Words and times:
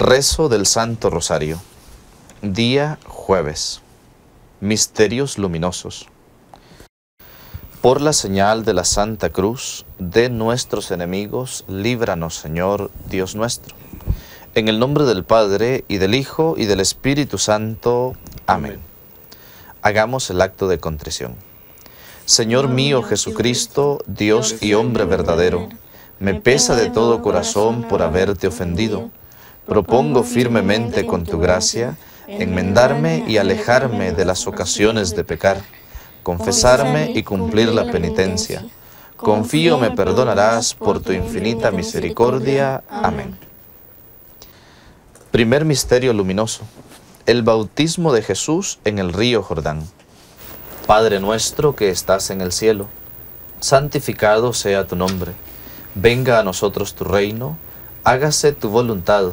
Rezo 0.00 0.48
del 0.48 0.64
Santo 0.64 1.10
Rosario. 1.10 1.60
Día 2.40 3.00
jueves. 3.08 3.80
Misterios 4.60 5.38
luminosos. 5.38 6.06
Por 7.80 8.00
la 8.00 8.12
señal 8.12 8.64
de 8.64 8.74
la 8.74 8.84
Santa 8.84 9.30
Cruz 9.30 9.86
de 9.98 10.30
nuestros 10.30 10.92
enemigos, 10.92 11.64
líbranos, 11.66 12.36
Señor, 12.36 12.92
Dios 13.10 13.34
nuestro. 13.34 13.74
En 14.54 14.68
el 14.68 14.78
nombre 14.78 15.02
del 15.02 15.24
Padre, 15.24 15.84
y 15.88 15.96
del 15.96 16.14
Hijo, 16.14 16.54
y 16.56 16.66
del 16.66 16.78
Espíritu 16.78 17.36
Santo. 17.36 18.12
Amén. 18.46 18.78
Hagamos 19.82 20.30
el 20.30 20.40
acto 20.42 20.68
de 20.68 20.78
contrición. 20.78 21.34
Señor 22.24 22.68
mío 22.68 23.02
Jesucristo, 23.02 23.98
Dios 24.06 24.62
y 24.62 24.74
hombre 24.74 25.06
verdadero, 25.06 25.68
me 26.20 26.34
pesa 26.34 26.76
de 26.76 26.88
todo 26.88 27.20
corazón 27.20 27.82
por 27.82 28.02
haberte 28.02 28.46
ofendido 28.46 29.10
propongo 29.68 30.22
firmemente 30.22 31.06
con 31.06 31.24
tu 31.24 31.38
gracia 31.38 31.96
enmendarme 32.26 33.24
y 33.26 33.38
alejarme 33.38 34.12
de 34.12 34.24
las 34.24 34.46
ocasiones 34.46 35.14
de 35.14 35.24
pecar, 35.24 35.62
confesarme 36.22 37.12
y 37.14 37.22
cumplir 37.22 37.68
la 37.68 37.90
penitencia. 37.90 38.64
Confío 39.16 39.78
me 39.78 39.90
perdonarás 39.90 40.74
por 40.74 41.00
tu 41.00 41.12
infinita 41.12 41.70
misericordia. 41.70 42.82
Amén. 42.88 43.36
Primer 45.30 45.64
misterio 45.64 46.12
luminoso. 46.12 46.62
El 47.26 47.42
bautismo 47.42 48.12
de 48.12 48.22
Jesús 48.22 48.78
en 48.84 48.98
el 48.98 49.12
río 49.12 49.42
Jordán. 49.42 49.86
Padre 50.86 51.20
nuestro 51.20 51.76
que 51.76 51.90
estás 51.90 52.30
en 52.30 52.40
el 52.40 52.52
cielo, 52.52 52.88
santificado 53.60 54.52
sea 54.52 54.86
tu 54.86 54.96
nombre. 54.96 55.32
Venga 55.94 56.38
a 56.38 56.42
nosotros 56.42 56.94
tu 56.94 57.04
reino, 57.04 57.58
hágase 58.04 58.52
tu 58.52 58.70
voluntad 58.70 59.32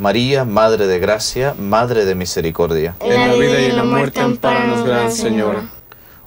María, 0.00 0.46
Madre 0.46 0.86
de 0.86 0.98
Gracia, 0.98 1.54
Madre 1.58 2.06
de 2.06 2.14
Misericordia. 2.14 2.94
En 3.00 3.28
la 3.28 3.34
vida 3.34 3.60
y 3.60 3.66
en 3.66 3.76
la 3.76 3.84
muerte, 3.84 4.20
amparanos, 4.20 4.82
Gran 4.82 5.12
Señora. 5.12 5.68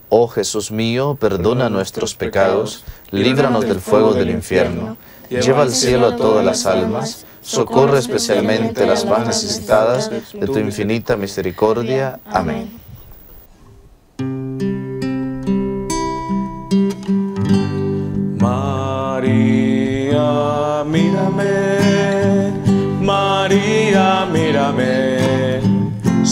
Oh 0.10 0.28
Jesús 0.28 0.72
mío, 0.72 1.18
perdona 1.20 1.72
nuestros 1.72 2.14
pecados, 2.14 2.84
líbranos 3.10 3.66
del 3.66 3.80
fuego 3.80 4.14
del 4.14 4.30
infierno, 4.30 4.96
lleva 5.28 5.64
al 5.64 5.72
cielo 5.72 6.06
a 6.06 6.16
todas 6.16 6.46
las 6.46 6.68
almas, 6.68 7.26
socorre 7.42 7.98
especialmente 7.98 8.84
a 8.84 8.86
las 8.86 9.06
más 9.06 9.26
necesitadas 9.26 10.12
de 10.12 10.46
tu 10.46 10.60
infinita 10.60 11.18
misericordia. 11.18 12.20
Amén. 12.26 12.83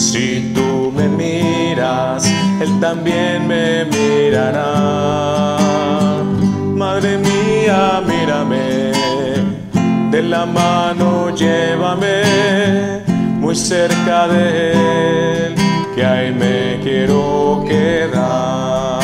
Si 0.02 0.52
tú 0.54 0.92
me 0.94 1.08
miras, 1.08 2.24
Él 2.60 2.80
también 2.80 3.46
me 3.46 3.84
mirará. 3.86 5.56
Madre 6.74 7.18
mía, 7.18 8.02
mira 8.06 8.42
la 10.32 10.46
mano 10.46 11.28
llévame 11.34 12.22
muy 13.38 13.54
cerca 13.54 14.28
de 14.28 14.72
él, 15.46 15.54
que 15.94 16.02
ahí 16.04 16.32
me 16.32 16.80
quiero 16.82 17.62
quedar. 17.68 19.02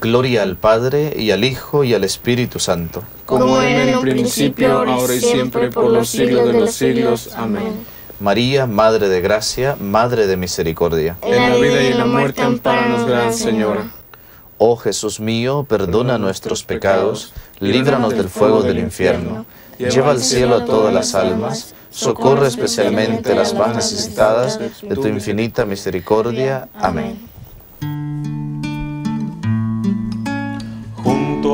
Gloria 0.00 0.42
al 0.42 0.56
Padre, 0.56 1.14
y 1.16 1.30
al 1.30 1.44
Hijo, 1.44 1.84
y 1.84 1.92
al 1.92 2.04
Espíritu 2.04 2.58
Santo. 2.58 3.02
Como 3.26 3.60
era 3.60 3.84
en 3.84 3.96
un 3.96 4.00
principio, 4.00 4.78
ahora 4.78 5.14
y 5.14 5.20
siempre, 5.20 5.70
por 5.70 5.90
los 5.90 6.08
siglos 6.08 6.46
de 6.46 6.52
los 6.54 6.72
siglos. 6.72 7.30
Amén. 7.36 7.84
María, 8.20 8.66
Madre 8.66 9.08
de 9.08 9.20
Gracia, 9.20 9.76
Madre 9.78 10.26
de 10.26 10.36
Misericordia. 10.36 11.18
En 11.22 11.50
la 11.50 11.56
vida 11.56 11.82
y 11.82 11.86
en 11.88 11.98
la 11.98 12.06
muerte, 12.06 12.40
amparanos, 12.40 13.06
Gran 13.06 13.34
Señora. 13.34 13.90
Oh 14.56 14.76
Jesús 14.76 15.20
mío, 15.20 15.66
perdona 15.68 16.16
nuestros 16.16 16.62
pecados, 16.62 17.32
líbranos 17.58 18.14
del 18.14 18.28
fuego 18.28 18.62
del 18.62 18.78
infierno, 18.78 19.44
lleva 19.78 20.12
al 20.12 20.20
cielo 20.20 20.54
a 20.54 20.64
todas 20.64 20.94
las 20.94 21.14
almas, 21.14 21.74
socorre 21.90 22.46
especialmente 22.46 23.34
las 23.34 23.52
más 23.52 23.74
necesitadas 23.74 24.58
de 24.58 24.94
tu 24.94 25.08
infinita 25.08 25.64
misericordia. 25.64 26.68
Amén. 26.74 27.23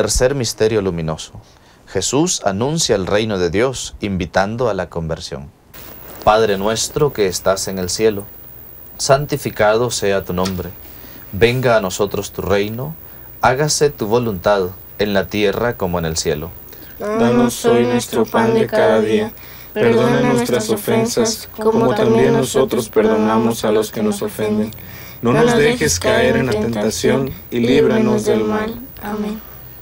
Tercer 0.00 0.34
misterio 0.34 0.80
luminoso. 0.80 1.32
Jesús 1.86 2.40
anuncia 2.46 2.96
el 2.96 3.06
reino 3.06 3.36
de 3.36 3.50
Dios 3.50 3.96
invitando 4.00 4.70
a 4.70 4.72
la 4.72 4.88
conversión. 4.88 5.50
Padre 6.24 6.56
nuestro 6.56 7.12
que 7.12 7.26
estás 7.26 7.68
en 7.68 7.78
el 7.78 7.90
cielo, 7.90 8.24
santificado 8.96 9.90
sea 9.90 10.24
tu 10.24 10.32
nombre. 10.32 10.70
Venga 11.32 11.76
a 11.76 11.82
nosotros 11.82 12.32
tu 12.32 12.40
reino, 12.40 12.94
hágase 13.42 13.90
tu 13.90 14.06
voluntad 14.06 14.70
en 14.98 15.12
la 15.12 15.26
tierra 15.26 15.76
como 15.76 15.98
en 15.98 16.06
el 16.06 16.16
cielo. 16.16 16.50
Danos 16.98 17.62
hoy 17.66 17.84
nuestro 17.84 18.24
pan 18.24 18.54
de 18.54 18.66
cada 18.66 19.02
día. 19.02 19.34
Perdona 19.74 20.20
nuestras 20.22 20.70
ofensas, 20.70 21.46
como 21.54 21.94
también 21.94 22.32
nosotros 22.32 22.88
perdonamos 22.88 23.66
a 23.66 23.70
los 23.70 23.92
que 23.92 24.02
nos 24.02 24.22
ofenden. 24.22 24.70
No 25.20 25.34
nos 25.34 25.54
dejes 25.58 26.00
caer 26.00 26.38
en 26.38 26.46
la 26.46 26.52
tentación 26.52 27.30
y 27.50 27.58
líbranos 27.58 28.24
del 28.24 28.44
mal. 28.44 28.80
Amén. 29.02 29.49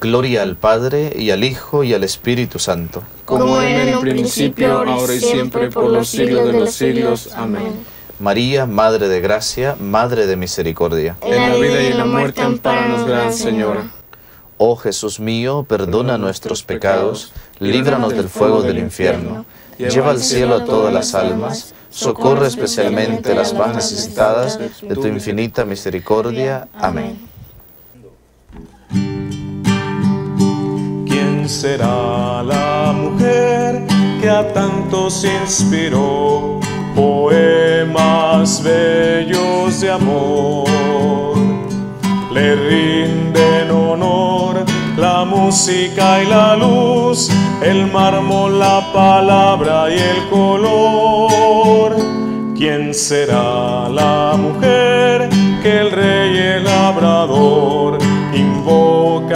Gloria 0.00 0.42
al 0.42 0.56
Padre, 0.56 1.12
y 1.16 1.30
al 1.30 1.44
Hijo, 1.44 1.84
y 1.84 1.94
al 1.94 2.02
Espíritu 2.02 2.58
Santo. 2.58 3.02
Como 3.24 3.60
en 3.62 3.88
el 3.88 3.98
principio, 4.00 4.78
ahora 4.78 5.14
y 5.14 5.20
siempre, 5.20 5.70
por 5.70 5.90
los 5.90 6.08
siglos 6.08 6.46
de 6.46 6.52
los 6.52 6.72
siglos. 6.72 7.30
Amén. 7.34 7.84
María, 8.18 8.66
Madre 8.66 9.08
de 9.08 9.20
Gracia, 9.20 9.76
Madre 9.78 10.26
de 10.26 10.36
Misericordia. 10.36 11.16
En 11.22 11.50
la 11.50 11.54
vida 11.56 11.82
y 11.82 11.86
en 11.86 11.98
la 11.98 12.04
muerte, 12.04 12.40
amparanos, 12.40 13.06
Gran 13.06 13.32
Señora. 13.32 13.90
Oh 14.58 14.74
Jesús 14.76 15.20
mío, 15.20 15.66
perdona 15.68 16.16
nuestros 16.16 16.62
pecados, 16.62 17.32
líbranos 17.58 18.12
del 18.12 18.30
fuego 18.30 18.62
del 18.62 18.78
infierno, 18.78 19.44
lleva 19.76 20.10
al 20.10 20.20
cielo 20.20 20.56
a 20.56 20.64
todas 20.64 20.94
las 20.94 21.14
almas, 21.14 21.74
socorre 21.90 22.46
especialmente 22.46 23.32
a 23.32 23.34
las 23.34 23.52
más 23.52 23.74
necesitadas 23.74 24.58
de 24.58 24.94
tu 24.94 25.06
infinita 25.06 25.66
misericordia. 25.66 26.68
Amén. 26.74 27.35
¿Quién 31.46 31.60
será 31.60 32.42
la 32.42 32.92
mujer 32.92 33.86
que 34.20 34.28
a 34.28 34.52
tantos 34.52 35.24
inspiró 35.24 36.58
poemas 36.92 38.60
bellos 38.64 39.80
de 39.80 39.92
amor? 39.92 41.36
Le 42.32 42.56
rinden 42.56 43.70
honor 43.70 44.64
la 44.96 45.24
música 45.24 46.20
y 46.20 46.26
la 46.26 46.56
luz, 46.56 47.30
el 47.62 47.92
mármol, 47.92 48.58
la 48.58 48.80
palabra 48.92 49.88
y 49.88 49.98
el 50.00 50.28
color. 50.28 51.94
¿Quién 52.56 52.92
será 52.92 53.88
la 53.88 54.34
mujer 54.36 55.28
que 55.62 55.78
el 55.78 55.92
rey 55.92 56.38
el 56.38 56.64
labrador 56.64 57.98
su 58.66 59.26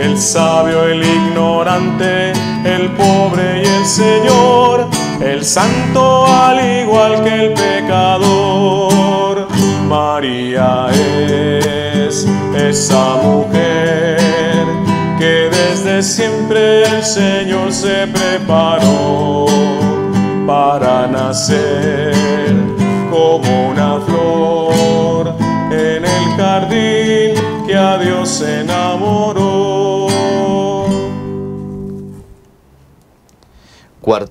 El 0.00 0.18
sabio, 0.18 0.84
el 0.84 1.02
ignorante, 1.02 2.32
el 2.64 2.90
pobre 2.92 3.62
y 3.62 3.66
el 3.66 3.84
señor, 3.86 4.88
el 5.20 5.44
santo 5.44 6.26
al 6.26 6.82
igual 6.82 7.24
que 7.24 7.46
el 7.46 7.52
pecador. 7.54 9.48
María 9.88 10.88
es 10.90 12.26
esa 12.56 13.16
mujer 13.22 14.66
que 15.18 15.50
desde 15.50 16.02
siempre 16.02 16.82
el 16.84 17.02
Señor 17.04 17.72
se 17.72 18.06
preparó 18.08 19.46
para 20.46 21.06
nacer 21.06 22.14
como 23.10 23.73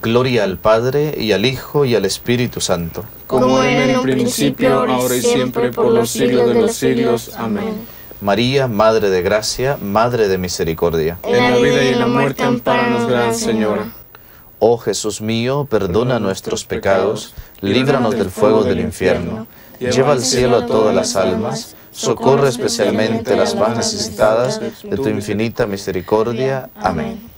Gloria 0.00 0.44
al 0.44 0.56
Padre, 0.56 1.16
y 1.18 1.32
al 1.32 1.44
Hijo, 1.44 1.84
y 1.84 1.96
al 1.96 2.04
Espíritu 2.04 2.60
Santo. 2.60 3.04
Como 3.26 3.60
en 3.62 3.90
el 3.90 4.00
principio, 4.00 4.72
ahora 4.74 5.16
y 5.16 5.20
siempre, 5.20 5.72
por 5.72 5.90
los 5.90 6.10
siglos 6.10 6.48
de 6.48 6.54
los 6.54 6.74
siglos. 6.74 7.32
Amén. 7.36 7.74
María, 8.20 8.68
Madre 8.68 9.10
de 9.10 9.22
Gracia, 9.22 9.78
Madre 9.82 10.28
de 10.28 10.38
Misericordia. 10.38 11.18
En 11.24 11.50
la 11.50 11.56
vida 11.56 11.82
y 11.82 11.88
en 11.88 11.98
la 11.98 12.06
muerte, 12.06 12.44
amparanos, 12.44 13.08
Gran 13.08 13.34
Señora. 13.34 13.92
Oh 14.60 14.76
Jesús 14.76 15.20
mío, 15.22 15.66
perdona 15.68 16.20
nuestros 16.20 16.64
pecados, 16.64 17.34
líbranos 17.62 18.14
del 18.14 18.30
fuego 18.30 18.62
del 18.62 18.78
infierno, 18.78 19.46
lleva 19.80 20.12
al 20.12 20.20
cielo 20.20 20.58
a 20.58 20.66
todas 20.66 20.94
las 20.94 21.16
almas, 21.16 21.74
socorre 21.90 22.50
especialmente 22.50 23.32
a 23.32 23.36
las 23.36 23.54
más 23.54 23.74
necesitadas 23.74 24.60
de 24.60 24.96
tu 24.96 25.08
infinita 25.08 25.66
misericordia. 25.66 26.68
Amén. 26.76 27.29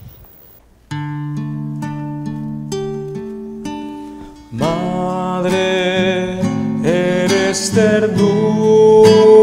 externo. 7.73 9.42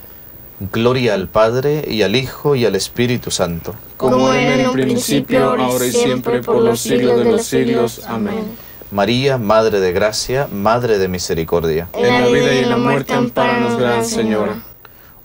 Gloria 0.71 1.15
al 1.15 1.27
Padre, 1.27 1.85
y 1.87 2.03
al 2.03 2.15
Hijo, 2.15 2.55
y 2.55 2.65
al 2.65 2.75
Espíritu 2.75 3.31
Santo. 3.31 3.73
Como 3.97 4.31
en 4.31 4.59
el 4.59 4.69
principio, 4.69 5.49
ahora 5.49 5.87
y 5.87 5.91
siempre, 5.91 6.41
por 6.41 6.61
los 6.61 6.81
siglos 6.81 7.17
de 7.17 7.25
los 7.25 7.45
siglos. 7.45 8.01
Amén. 8.05 8.43
María, 8.91 9.39
Madre 9.39 9.79
de 9.79 9.91
Gracia, 9.91 10.47
Madre 10.51 10.99
de 10.99 11.07
Misericordia. 11.07 11.87
En 11.93 12.21
la 12.21 12.27
vida 12.27 12.53
y 12.53 12.59
en 12.59 12.69
la 12.69 12.77
muerte, 12.77 13.13
amparanos, 13.13 13.79
Gran 13.79 14.05
Señora. 14.05 14.61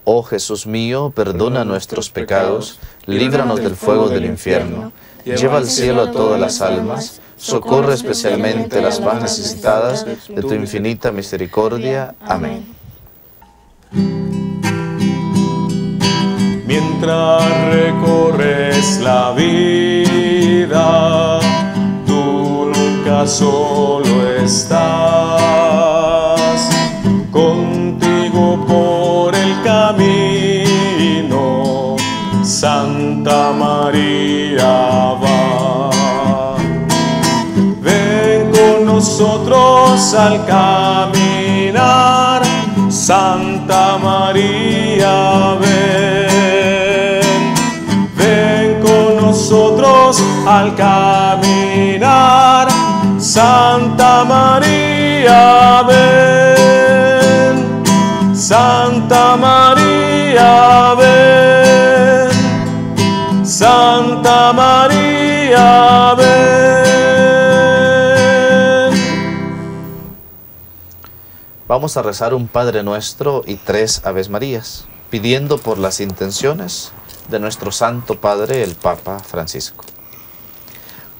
Oh 0.04 0.22
Jesús 0.22 0.66
mío, 0.66 1.12
perdona 1.14 1.64
nuestros 1.64 2.08
pecados, 2.08 2.78
líbranos 3.04 3.60
del 3.60 3.74
fuego 3.74 4.08
del 4.08 4.24
infierno, 4.24 4.92
lleva 5.24 5.58
al 5.58 5.66
cielo 5.66 6.02
a 6.02 6.12
todas 6.12 6.40
las 6.40 6.62
almas, 6.62 7.20
socorre 7.36 7.92
especialmente 7.92 8.78
a 8.78 8.82
las 8.82 9.00
más 9.00 9.20
necesitadas 9.20 10.06
de 10.06 10.42
tu 10.42 10.54
infinita 10.54 11.10
misericordia. 11.10 12.14
Amén. 12.20 12.64
Mientras 16.98 17.44
recorres 17.74 19.00
la 19.02 19.32
vida, 19.32 20.80
tú 22.06 22.72
nunca 22.74 23.26
solo 23.26 24.26
estás, 24.42 24.80
contigo 27.30 28.64
por 28.66 29.34
el 29.34 29.62
camino, 29.62 30.76
Santa 32.42 33.52
María 33.52 35.18
va. 35.22 35.90
Ven 37.82 38.50
con 38.52 38.86
nosotros 38.86 40.14
al 40.14 40.46
caminar, 40.46 42.40
Santa 42.88 43.98
María 43.98 45.58
ven. 45.60 46.05
Al 50.46 50.74
caminar, 50.76 52.68
Santa 53.18 54.24
María 54.24 55.82
ven. 55.82 57.56
Santa 58.36 59.36
María 59.36 60.94
ven. 60.94 62.30
Santa 63.44 64.52
María 64.52 66.14
ven. 66.16 66.56
Vamos 71.66 71.96
a 71.96 72.02
rezar 72.02 72.32
un 72.34 72.46
Padre 72.46 72.84
Nuestro 72.84 73.42
y 73.44 73.56
tres 73.56 74.02
Aves 74.04 74.28
Marías, 74.28 74.86
pidiendo 75.10 75.58
por 75.58 75.78
las 75.78 75.98
intenciones 76.00 76.92
de 77.28 77.40
nuestro 77.40 77.72
Santo 77.72 78.20
Padre, 78.20 78.62
el 78.62 78.76
Papa 78.76 79.18
Francisco. 79.18 79.84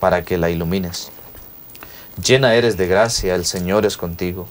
para 0.00 0.24
que 0.24 0.38
la 0.38 0.50
ilumines. 0.50 1.10
Llena 2.24 2.54
eres 2.54 2.76
de 2.76 2.86
gracia, 2.86 3.34
el 3.34 3.44
Señor 3.44 3.86
es 3.86 3.96
contigo. 3.96 4.48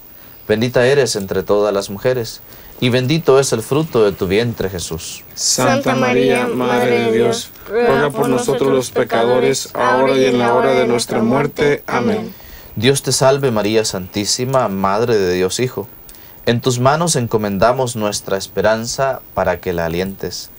Bendita 0.47 0.85
eres 0.85 1.15
entre 1.15 1.43
todas 1.43 1.73
las 1.73 1.89
mujeres, 1.89 2.41
y 2.79 2.89
bendito 2.89 3.39
es 3.39 3.51
el 3.51 3.61
fruto 3.61 4.03
de 4.03 4.13
tu 4.13 4.25
vientre 4.25 4.69
Jesús. 4.69 5.23
Santa 5.35 5.95
María, 5.95 6.47
Madre 6.47 7.05
de 7.05 7.11
Dios, 7.11 7.51
ruega 7.67 8.09
por 8.09 8.29
nosotros 8.29 8.71
los 8.71 8.89
pecadores, 8.89 9.69
ahora 9.73 10.17
y 10.17 10.25
en 10.25 10.39
la 10.39 10.55
hora 10.55 10.73
de 10.73 10.87
nuestra 10.87 11.21
muerte. 11.21 11.83
Amén. 11.85 12.33
Dios 12.75 13.03
te 13.03 13.11
salve 13.11 13.51
María 13.51 13.83
Santísima, 13.83 14.67
Madre 14.69 15.17
de 15.17 15.33
Dios 15.33 15.59
Hijo. 15.59 15.87
En 16.45 16.61
tus 16.61 16.79
manos 16.79 17.15
encomendamos 17.15 17.95
nuestra 17.95 18.37
esperanza 18.37 19.21
para 19.33 19.59
que 19.59 19.73
la 19.73 19.85
alientes. 19.85 20.49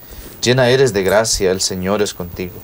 Llena 0.43 0.69
eres 0.69 0.93
de 0.93 1.03
gracia, 1.03 1.51
el 1.51 1.61
Señor 1.61 2.03
es 2.03 2.15
contigo. 2.15 2.55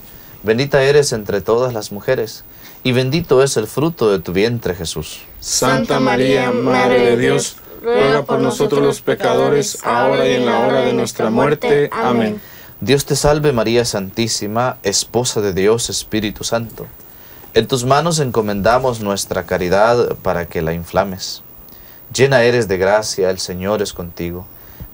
Bendita 0.46 0.80
eres 0.84 1.12
entre 1.12 1.40
todas 1.40 1.74
las 1.74 1.90
mujeres, 1.90 2.44
y 2.84 2.92
bendito 2.92 3.42
es 3.42 3.56
el 3.56 3.66
fruto 3.66 4.12
de 4.12 4.20
tu 4.20 4.32
vientre 4.32 4.76
Jesús. 4.76 5.24
Santa 5.40 5.98
María, 5.98 6.52
Madre 6.52 7.00
de 7.00 7.16
Dios, 7.16 7.56
ruega 7.82 8.24
por 8.24 8.38
nosotros 8.38 8.80
los 8.80 9.00
pecadores, 9.00 9.80
ahora 9.82 10.28
y 10.28 10.34
en 10.34 10.46
la 10.46 10.60
hora 10.60 10.82
de 10.82 10.92
nuestra 10.92 11.30
muerte. 11.30 11.90
Amén. 11.92 12.40
Dios 12.80 13.06
te 13.06 13.16
salve 13.16 13.52
María 13.52 13.84
Santísima, 13.84 14.76
Esposa 14.84 15.40
de 15.40 15.52
Dios 15.52 15.90
Espíritu 15.90 16.44
Santo. 16.44 16.86
En 17.52 17.66
tus 17.66 17.84
manos 17.84 18.20
encomendamos 18.20 19.00
nuestra 19.00 19.46
caridad 19.46 20.14
para 20.22 20.46
que 20.46 20.62
la 20.62 20.74
inflames. 20.74 21.42
Llena 22.14 22.44
eres 22.44 22.68
de 22.68 22.78
gracia, 22.78 23.30
el 23.30 23.40
Señor 23.40 23.82
es 23.82 23.92
contigo. 23.92 24.46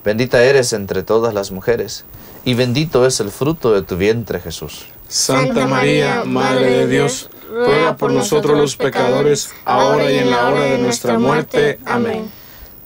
Bendita 0.03 0.43
eres 0.43 0.73
entre 0.73 1.03
todas 1.03 1.35
las 1.35 1.51
mujeres, 1.51 2.07
y 2.43 2.55
bendito 2.55 3.05
es 3.05 3.21
el 3.21 3.31
fruto 3.31 3.75
de 3.75 3.83
tu 3.83 3.99
vientre 3.99 4.41
Jesús. 4.41 4.87
Santa 5.13 5.67
María, 5.67 6.25
Madre 6.25 6.71
de 6.71 6.87
Dios, 6.87 7.29
ruega 7.51 7.99
por 7.99 8.11
nosotros 8.11 8.57
los 8.57 8.79
pecadores, 8.79 9.51
ahora 9.67 10.11
y 10.11 10.17
en 10.17 10.31
la 10.31 10.49
hora 10.49 10.63
de 10.63 10.79
nuestra 10.79 11.19
muerte. 11.19 11.79
Amén. 11.85 12.31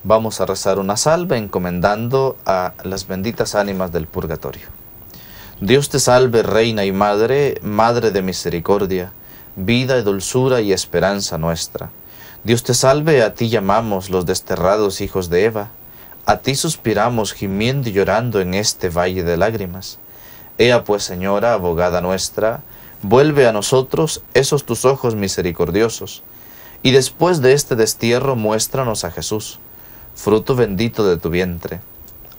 Vamos 0.02 0.40
a 0.40 0.46
rezar 0.46 0.80
una 0.80 0.96
salve 0.96 1.36
encomendando 1.36 2.36
a 2.44 2.72
las 2.82 3.06
benditas 3.06 3.54
ánimas 3.54 3.92
del 3.92 4.08
purgatorio. 4.08 4.66
Dios 5.60 5.88
te 5.88 6.00
salve, 6.00 6.42
Reina 6.42 6.84
y 6.84 6.90
Madre, 6.90 7.60
Madre 7.62 8.10
de 8.10 8.22
misericordia, 8.22 9.12
vida 9.54 9.96
y 9.96 10.02
dulzura 10.02 10.60
y 10.60 10.72
esperanza 10.72 11.38
nuestra. 11.38 11.90
Dios 12.42 12.64
te 12.64 12.74
salve, 12.74 13.22
a 13.22 13.34
ti 13.34 13.50
llamamos 13.50 14.10
los 14.10 14.26
desterrados 14.26 15.00
hijos 15.00 15.30
de 15.30 15.44
Eva, 15.44 15.68
a 16.24 16.38
ti 16.38 16.56
suspiramos 16.56 17.32
gimiendo 17.32 17.88
y 17.88 17.92
llorando 17.92 18.40
en 18.40 18.54
este 18.54 18.88
valle 18.88 19.22
de 19.22 19.36
lágrimas. 19.36 20.00
Ea 20.58 20.84
pues, 20.84 21.02
Señora, 21.02 21.52
abogada 21.52 22.00
nuestra, 22.00 22.62
vuelve 23.02 23.46
a 23.46 23.52
nosotros 23.52 24.22
esos 24.34 24.64
tus 24.64 24.84
ojos 24.84 25.14
misericordiosos, 25.14 26.22
y 26.82 26.92
después 26.92 27.42
de 27.42 27.52
este 27.52 27.76
destierro 27.76 28.36
muéstranos 28.36 29.04
a 29.04 29.10
Jesús, 29.10 29.58
fruto 30.14 30.54
bendito 30.54 31.06
de 31.06 31.16
tu 31.16 31.30
vientre. 31.30 31.80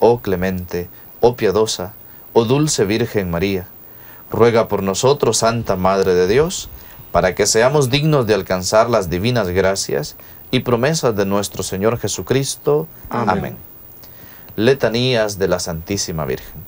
Oh 0.00 0.20
clemente, 0.20 0.88
oh 1.20 1.36
piadosa, 1.36 1.94
oh 2.32 2.44
dulce 2.44 2.84
Virgen 2.84 3.30
María, 3.30 3.66
ruega 4.30 4.68
por 4.68 4.82
nosotros, 4.82 5.38
Santa 5.38 5.76
Madre 5.76 6.14
de 6.14 6.26
Dios, 6.26 6.68
para 7.12 7.34
que 7.34 7.46
seamos 7.46 7.90
dignos 7.90 8.26
de 8.26 8.34
alcanzar 8.34 8.90
las 8.90 9.08
divinas 9.10 9.48
gracias 9.48 10.16
y 10.50 10.60
promesas 10.60 11.16
de 11.16 11.24
nuestro 11.24 11.62
Señor 11.62 11.98
Jesucristo. 11.98 12.86
Amén. 13.10 13.28
Amén. 13.30 13.56
Letanías 14.56 15.38
de 15.38 15.48
la 15.48 15.60
Santísima 15.60 16.24
Virgen. 16.24 16.67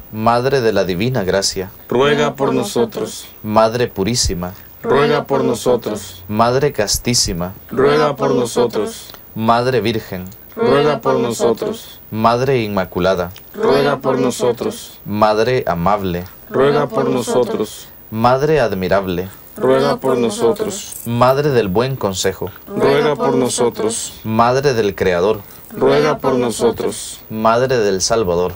Madre 0.11 0.59
de 0.59 0.73
la 0.73 0.83
Divina 0.83 1.23
Gracia, 1.23 1.71
Ruega 1.87 2.35
por 2.35 2.53
nosotros. 2.53 3.29
Madre 3.43 3.87
Purísima, 3.87 4.53
Ruega 4.83 5.23
por 5.23 5.41
nosotros. 5.45 6.25
Madre 6.27 6.73
Castísima, 6.73 7.53
Ruega 7.69 8.17
por 8.17 8.35
nosotros. 8.35 9.11
Madre 9.35 9.79
Virgen, 9.79 10.25
Ruega 10.53 10.99
por 10.99 11.17
nosotros. 11.17 12.01
Madre 12.11 12.61
Inmaculada, 12.61 13.31
Ruega 13.53 13.99
por 13.99 14.19
nosotros. 14.19 14.99
Madre 15.05 15.63
Amable, 15.65 16.25
Ruega 16.49 16.87
por 16.87 17.09
nosotros. 17.09 17.87
Madre 18.09 18.59
Admirable, 18.59 19.29
Ruega 19.55 19.95
por 19.95 20.17
nosotros. 20.17 20.95
Madre 21.05 21.51
del 21.51 21.69
Buen 21.69 21.95
Consejo, 21.95 22.51
Ruega 22.67 23.15
por 23.15 23.33
nosotros. 23.35 24.11
Madre 24.25 24.73
del 24.73 24.93
Creador, 24.93 25.39
Ruega 25.71 26.17
por 26.17 26.33
nosotros. 26.33 27.21
Madre 27.29 27.77
del 27.77 28.01
Salvador, 28.01 28.55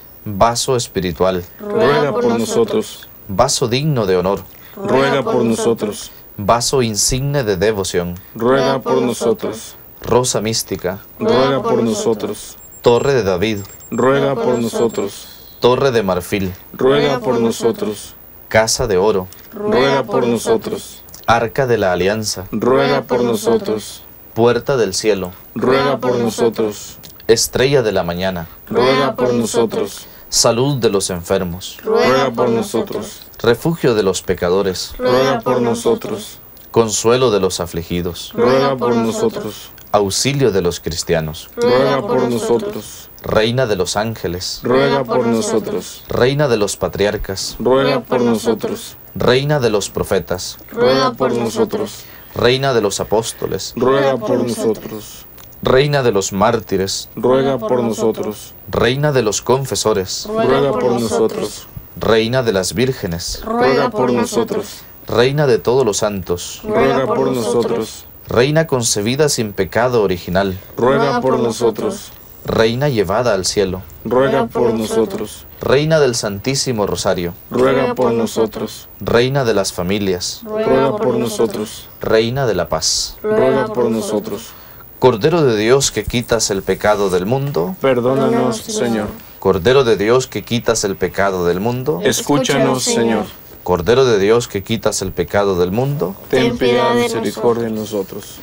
Vaso 0.25 0.75
espiritual, 0.75 1.43
Ruega 1.59 2.11
por 2.11 2.25
nosotros. 2.25 3.07
vaso 3.27 3.67
digno 3.67 4.05
de 4.05 4.17
honor, 4.17 4.43
Ruega 4.75 5.23
por 5.23 5.43
nosotros. 5.43 6.11
vaso 6.37 6.81
insigne 6.81 7.43
de 7.43 7.57
devoción, 7.57 8.19
Ruega 8.35 8.79
por 8.79 9.01
nosotros. 9.01 9.75
rosa 10.01 10.41
mística, 10.41 10.99
Ruega 11.19 11.61
por 11.61 11.83
nosotros. 11.83 12.57
torre 12.81 13.13
de 13.13 13.23
David, 13.23 13.59
Ruega 13.89 14.35
por 14.35 14.57
nosotros. 14.59 15.27
torre 15.59 15.91
de 15.91 16.03
marfil, 16.03 16.53
Ruega 16.73 17.19
por 17.19 17.39
nosotros. 17.39 18.15
casa 18.47 18.87
de 18.87 18.97
oro, 18.97 19.27
Ruega 19.53 20.03
por 20.03 20.25
nosotros. 20.27 21.01
arca 21.27 21.67
de 21.67 21.77
la 21.77 21.91
alianza, 21.93 22.45
Ruega 22.51 23.01
por 23.03 23.23
nosotros. 23.23 24.03
puerta 24.33 24.77
del 24.77 24.93
cielo, 24.93 25.31
Ruega 25.55 25.97
por 25.97 26.17
nosotros. 26.17 26.97
estrella 27.27 27.81
de 27.81 27.91
la 27.91 28.03
mañana, 28.03 28.47
Ruega 28.67 29.15
por 29.15 29.33
nosotros. 29.33 30.07
Salud 30.31 30.77
de 30.77 30.89
los 30.89 31.09
enfermos, 31.09 31.77
Ruega 31.83 32.31
por 32.31 32.49
nosotros. 32.49 33.19
refugio 33.43 33.93
de 33.95 34.01
los 34.03 34.21
pecadores, 34.21 34.93
Ruega 34.97 35.41
por 35.41 35.61
nosotros. 35.61 36.39
consuelo 36.71 37.31
de 37.31 37.41
los 37.41 37.59
afligidos, 37.59 38.31
Ruega 38.33 38.77
por 38.77 38.95
nosotros. 38.95 39.71
auxilio 39.91 40.51
de 40.51 40.61
los 40.61 40.79
cristianos, 40.79 41.49
Ruega 41.57 42.01
por 42.01 42.29
nosotros. 42.29 43.09
reina 43.23 43.65
de 43.67 43.75
los 43.75 43.97
ángeles, 43.97 44.61
Ruega 44.63 45.03
por 45.03 45.27
nosotros. 45.27 46.03
reina 46.07 46.47
de 46.47 46.55
los 46.57 46.77
patriarcas, 46.77 47.57
Ruega 47.59 47.99
por 47.99 48.21
nosotros. 48.21 48.95
reina 49.15 49.59
de 49.59 49.69
los 49.69 49.89
profetas, 49.89 50.57
Ruega 50.71 51.11
por 51.11 51.33
nosotros. 51.33 52.05
reina 52.33 52.73
de 52.73 52.79
los 52.79 53.01
apóstoles, 53.01 53.73
Ruega 53.75 54.15
por 54.15 54.41
nosotros. 54.47 55.25
Reina 55.63 56.03
de 56.03 56.11
los 56.11 56.33
mártires, 56.33 57.09
Ruega 57.15 57.57
por 57.57 57.83
nosotros. 57.83 58.53
reina 58.69 59.11
de 59.11 59.21
los 59.21 59.41
confesores, 59.41 60.25
Ruega 60.27 60.71
por 60.71 60.99
nosotros. 60.99 61.67
reina 61.99 62.43
de 62.43 62.53
las 62.53 62.73
vírgenes, 62.73 63.41
Ruega 63.45 63.89
por 63.89 64.11
nosotros. 64.11 64.81
reina 65.07 65.47
de 65.47 65.59
todos 65.59 65.85
los 65.85 65.97
santos, 65.97 66.61
Ruega 66.63 67.05
por 67.05 67.31
nosotros. 67.31 68.05
reina 68.27 68.65
concebida 68.67 69.29
sin 69.29 69.53
pecado 69.53 70.01
original, 70.03 70.57
Ruega 70.77 71.21
por 71.21 71.37
nosotros. 71.39 72.11
reina 72.45 72.89
llevada 72.89 73.33
al 73.35 73.45
cielo, 73.45 73.81
Ruega 74.03 74.47
por 74.47 74.73
nosotros. 74.73 75.45
reina 75.61 75.99
del 75.99 76.15
Santísimo 76.15 76.87
Rosario, 76.87 77.35
Ruega 77.51 77.93
por 77.93 78.11
nosotros. 78.13 78.87
reina 78.99 79.43
de 79.43 79.53
las 79.53 79.73
familias, 79.73 80.41
Ruega 80.43 80.95
por 80.97 81.17
nosotros. 81.17 81.87
reina 82.01 82.47
de 82.47 82.55
la 82.55 82.67
paz, 82.67 83.17
Ruega 83.21 83.67
por 83.67 83.91
nosotros. 83.91 84.53
Cordero 85.01 85.41
de 85.41 85.57
Dios 85.57 85.89
que 85.89 86.03
quitas 86.03 86.51
el 86.51 86.61
pecado 86.61 87.09
del 87.09 87.25
mundo, 87.25 87.75
Perdónanos, 87.81 88.57
Señor. 88.57 89.07
Cordero 89.39 89.83
de 89.83 89.97
Dios 89.97 90.27
que 90.27 90.43
quitas 90.43 90.83
el 90.83 90.95
pecado 90.95 91.47
del 91.47 91.59
mundo, 91.59 92.01
Escúchanos, 92.03 92.83
Señor. 92.83 93.25
Cordero 93.63 94.05
de 94.05 94.19
Dios 94.19 94.47
que 94.47 94.61
quitas 94.61 95.01
el 95.01 95.11
pecado 95.11 95.57
del 95.57 95.71
mundo, 95.71 96.15
Ten 96.29 96.55
piedad 96.55 96.93
y 96.93 96.99
misericordia 97.01 97.65
en 97.65 97.73
nosotros. 97.73 98.41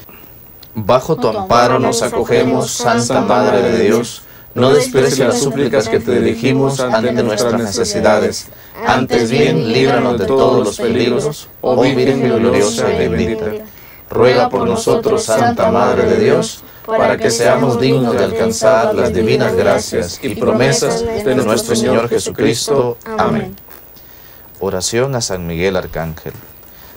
bajo 0.75 1.15
tu 1.15 1.29
amparo 1.29 1.79
nos 1.79 2.03
acogemos, 2.03 2.73
Santa 2.73 3.21
Madre 3.21 3.63
de 3.63 3.85
Dios. 3.85 4.23
No 4.57 4.71
desprecies 4.71 5.29
las 5.29 5.39
súplicas 5.41 5.89
que 5.89 6.01
te 6.01 6.21
dirigimos 6.21 6.81
ante 6.81 7.23
nuestras 7.23 7.55
necesidades. 7.55 8.49
Antes 8.85 9.31
bien, 9.31 9.73
líbranos 9.73 10.19
de 10.19 10.27
todos 10.27 10.67
los 10.67 10.77
peligros, 10.77 11.49
oh 11.61 11.81
Virgen 11.81 12.21
gloriosa 12.21 12.93
y 12.93 13.09
bendita. 13.09 13.47
Ruega 14.11 14.49
por 14.49 14.67
nosotros, 14.67 15.25
Santa 15.25 15.71
Madre 15.71 16.09
de 16.09 16.19
Dios, 16.19 16.63
para 16.87 17.19
que 17.19 17.31
seamos 17.31 17.81
dignos 17.81 18.15
de 18.15 18.25
alcanzar 18.25 18.95
las 18.95 19.13
divinas 19.13 19.55
gracias 19.55 20.19
y 20.23 20.35
promesas 20.35 21.05
de 21.05 21.35
nuestro 21.35 21.77
Señor 21.77 22.09
Jesucristo. 22.09 22.97
Amén. 23.19 23.55
Oración 24.61 25.15
a 25.15 25.21
San 25.21 25.47
Miguel 25.47 25.77
Arcángel. 25.77 26.33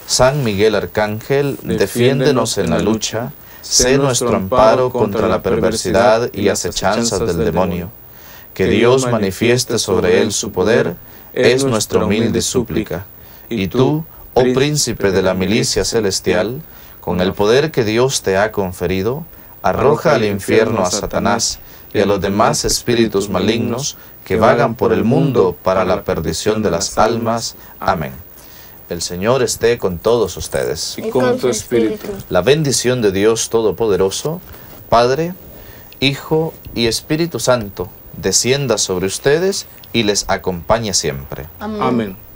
San 0.08 0.44
Miguel 0.44 0.76
Arcángel, 0.76 1.58
defiéndenos 1.62 2.58
en 2.58 2.70
la 2.70 2.80
lucha, 2.80 3.32
sé 3.62 3.98
nuestro 3.98 4.36
amparo 4.36 4.90
contra 4.92 5.28
la 5.28 5.42
perversidad 5.42 6.32
y 6.34 6.50
acechanzas 6.50 7.20
del 7.20 7.46
demonio. 7.46 7.92
Que 8.54 8.66
Dios 8.68 9.10
manifieste 9.10 9.78
sobre 9.78 10.22
él 10.22 10.32
su 10.32 10.52
poder, 10.52 10.96
es 11.34 11.64
nuestra 11.64 12.04
humilde 12.04 12.42
súplica. 12.42 13.06
Y 13.50 13.68
tú, 13.68 14.04
oh 14.34 14.44
príncipe 14.54 15.12
de 15.12 15.22
la 15.22 15.34
milicia 15.34 15.86
celestial, 15.86 16.62
con 17.02 17.20
el 17.20 17.34
poder 17.34 17.72
que 17.72 17.84
Dios 17.84 18.22
te 18.22 18.38
ha 18.38 18.52
conferido, 18.52 19.26
arroja 19.62 20.14
al 20.14 20.24
infierno 20.24 20.84
a 20.84 20.92
Satanás 20.92 21.60
y 21.94 22.00
a 22.00 22.06
los 22.06 22.22
demás 22.22 22.64
espíritus 22.64 23.28
malignos 23.28 23.98
que 24.24 24.38
vagan 24.38 24.76
por 24.76 24.94
el 24.94 25.04
mundo 25.04 25.58
para 25.62 25.84
la 25.84 26.04
perdición 26.04 26.62
de 26.62 26.72
las 26.72 26.98
almas. 26.98 27.56
Amén. 27.80 28.14
El 28.90 29.02
Señor 29.02 29.42
esté 29.42 29.78
con 29.78 29.98
todos 29.98 30.38
ustedes. 30.38 30.96
Y 30.98 31.10
con 31.10 31.38
tu 31.38 31.48
espíritu. 31.48 32.08
La 32.30 32.42
bendición 32.42 33.02
de 33.02 33.12
Dios 33.12 33.50
Todopoderoso, 33.50 34.42
Padre, 34.90 35.34
Hijo 36.00 36.54
y 36.76 36.88
Espíritu 36.88 37.40
Santo, 37.40 37.90
descienda 38.14 38.78
sobre 38.78 39.08
ustedes 39.08 39.66
y 39.94 40.04
les 40.04 40.26
acompañe 40.30 40.94
siempre. 40.94 41.48
Amén. 41.60 42.10
El 42.10 42.31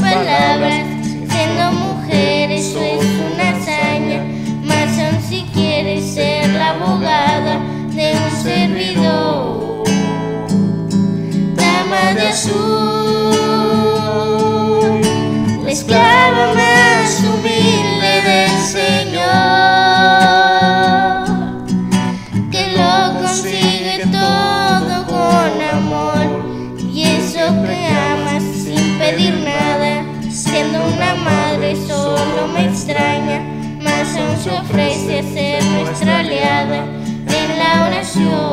palabras, 0.00 0.89
nuestra 36.64 36.84
aliada 36.84 36.84
en 37.26 37.58
la 37.58 37.86
oración. 37.86 38.49